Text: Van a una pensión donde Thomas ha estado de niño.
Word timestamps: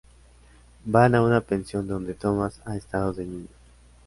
Van 0.83 1.13
a 1.13 1.21
una 1.21 1.41
pensión 1.41 1.87
donde 1.87 2.15
Thomas 2.15 2.59
ha 2.65 2.75
estado 2.75 3.13
de 3.13 3.23
niño. 3.23 3.47